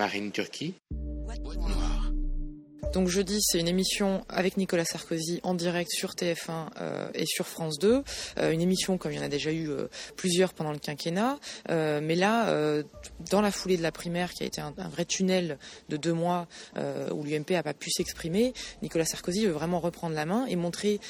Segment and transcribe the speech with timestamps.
[0.00, 0.72] Marine Turquie.
[2.92, 7.46] Donc jeudi, c'est une émission avec Nicolas Sarkozy en direct sur TF1 euh, et sur
[7.46, 8.02] France 2.
[8.38, 9.86] Euh, une émission comme il y en a déjà eu euh,
[10.16, 11.38] plusieurs pendant le quinquennat.
[11.68, 12.82] Mais là,
[13.30, 15.58] dans la foulée de la primaire, qui a été un, un vrai tunnel
[15.88, 16.48] de deux mois
[17.12, 21.00] où l'UMP n'a pas pu s'exprimer, Nicolas Sarkozy veut vraiment reprendre la main et montrer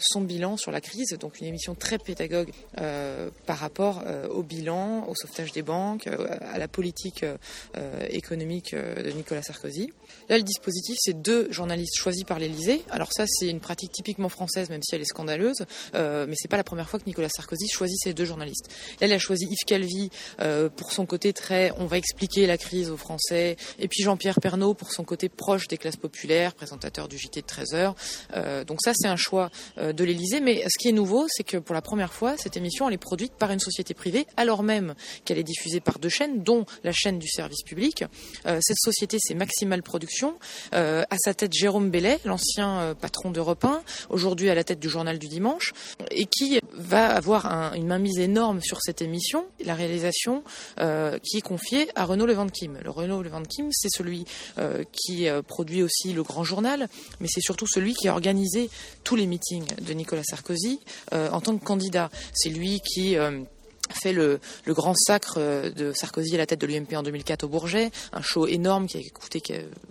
[0.00, 1.16] son bilan sur la crise.
[1.20, 6.68] Donc une émission très pédagogue par rapport au bilan, au sauvetage des banques, à la
[6.68, 7.24] politique
[8.10, 9.92] économique de Nicolas Sarkozy.
[10.28, 12.82] Là, le dispositif, c'est deux journalistes choisis par l'Elysée.
[12.90, 15.66] Alors ça, c'est une pratique typiquement française, même si elle est scandaleuse.
[15.94, 18.68] Euh, mais c'est pas la première fois que Nicolas Sarkozy choisit ces deux journalistes.
[19.00, 22.56] Là, il a choisi Yves Calvi euh, pour son côté très, on va expliquer la
[22.56, 27.08] crise aux Français, et puis Jean-Pierre Pernaud pour son côté proche des classes populaires, présentateur
[27.08, 27.94] du JT de 13 heures.
[28.34, 30.40] Euh, donc ça, c'est un choix euh, de l'Elysée.
[30.40, 32.98] Mais ce qui est nouveau, c'est que pour la première fois, cette émission, elle est
[32.98, 36.92] produite par une société privée, alors même qu'elle est diffusée par deux chaînes, dont la
[36.92, 38.04] chaîne du service public.
[38.46, 40.38] Euh, cette société, c'est Maximal Production.
[40.74, 44.78] Euh, à sa tête Jérôme Bellet, l'ancien euh, patron d'Europe 1, aujourd'hui à la tête
[44.78, 45.72] du journal du dimanche,
[46.10, 50.44] et qui va avoir un, une mainmise énorme sur cette émission, la réalisation
[50.78, 52.78] euh, qui est confiée à Renaud Levantim.
[52.84, 54.26] Le Renaud Levantim, c'est celui
[54.58, 56.86] euh, qui produit aussi le Grand Journal,
[57.20, 58.68] mais c'est surtout celui qui a organisé
[59.02, 60.80] tous les meetings de Nicolas Sarkozy
[61.12, 62.10] en tant que candidat.
[62.34, 63.16] C'est lui qui
[63.90, 67.44] fait le, le, grand sacre euh, de Sarkozy à la tête de l'UMP en 2004
[67.44, 69.42] au Bourget, un show énorme qui a coûté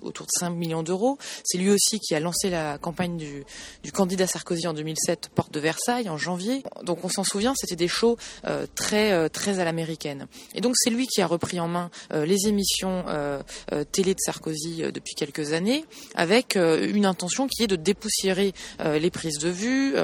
[0.02, 1.18] autour de 5 millions d'euros.
[1.44, 3.44] C'est lui aussi qui a lancé la campagne du,
[3.84, 6.64] du, candidat Sarkozy en 2007, porte de Versailles, en janvier.
[6.84, 10.28] Donc on s'en souvient, c'était des shows euh, très, euh, très à l'américaine.
[10.54, 13.42] Et donc c'est lui qui a repris en main euh, les émissions euh,
[13.92, 15.86] télé de Sarkozy depuis quelques années,
[16.16, 19.96] avec une intention qui est de dépoussiérer les prises de vue,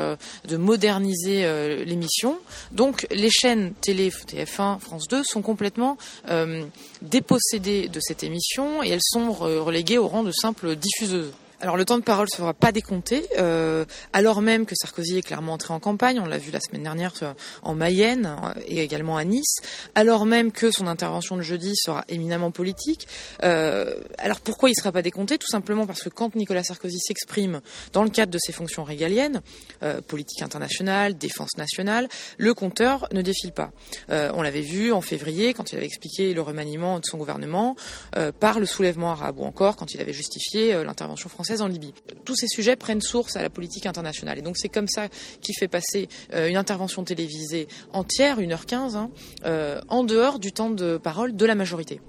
[0.48, 2.40] de moderniser l'émission.
[2.72, 5.98] Donc les chaînes télé, TF1, France 2 sont complètement
[6.30, 6.64] euh,
[7.02, 11.34] dépossédées de cette émission et elles sont reléguées au rang de simples diffuseuses.
[11.62, 15.22] Alors le temps de parole ne sera pas décompté, euh, alors même que Sarkozy est
[15.22, 17.14] clairement entré en campagne, on l'a vu la semaine dernière
[17.62, 18.36] en Mayenne
[18.66, 19.58] et également à Nice,
[19.94, 23.08] alors même que son intervention de jeudi sera éminemment politique.
[23.44, 25.38] Euh, alors pourquoi il ne sera pas décompté?
[25.38, 27.62] Tout simplement parce que quand Nicolas Sarkozy s'exprime
[27.94, 29.42] dans le cadre de ses fonctions régaliennes,
[29.84, 32.10] euh, politique internationale, défense nationale,
[32.40, 33.72] le compteur ne défile pas.
[34.10, 37.76] Euh, on l'avait vu en février quand il avait expliqué le remaniement de son gouvernement
[38.16, 41.68] euh, par le soulèvement arabe ou encore quand il avait justifié euh, l'intervention française en
[41.68, 41.94] Libye.
[42.24, 44.40] Tous ces sujets prennent source à la politique internationale.
[44.40, 45.10] Et donc c'est comme ça
[45.42, 49.12] qu'il fait passer euh, une intervention télévisée entière, 1h15, hein,
[49.46, 52.00] euh, en dehors du temps de parole de la majorité.